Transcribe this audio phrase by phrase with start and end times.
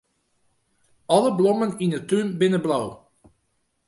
[1.15, 2.85] Alle blommen yn 'e tún binne blau.